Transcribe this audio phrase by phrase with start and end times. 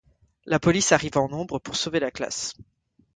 [0.47, 2.55] La police arrive en nombre pour sauver la classe.